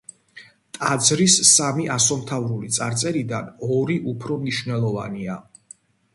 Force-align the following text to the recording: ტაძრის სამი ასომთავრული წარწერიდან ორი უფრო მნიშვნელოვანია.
ტაძრის 0.77 1.35
სამი 1.49 1.85
ასომთავრული 1.97 2.71
წარწერიდან 2.79 3.53
ორი 3.77 4.01
უფრო 4.15 4.41
მნიშვნელოვანია. 4.43 5.39